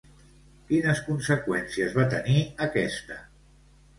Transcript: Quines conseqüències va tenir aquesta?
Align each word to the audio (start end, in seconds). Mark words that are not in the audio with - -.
Quines 0.71 1.01
conseqüències 1.09 1.93
va 1.99 2.07
tenir 2.15 2.39
aquesta? 2.69 3.21